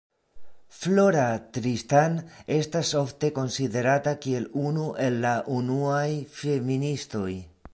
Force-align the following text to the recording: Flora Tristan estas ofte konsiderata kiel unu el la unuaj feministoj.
Flora 0.77 1.25
Tristan 1.57 2.15
estas 2.55 2.93
ofte 3.01 3.29
konsiderata 3.35 4.15
kiel 4.25 4.49
unu 4.71 4.87
el 5.09 5.21
la 5.27 5.35
unuaj 5.59 6.09
feministoj. 6.41 7.31